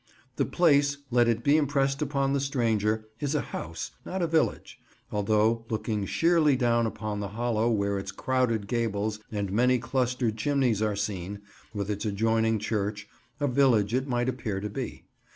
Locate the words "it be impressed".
1.27-2.01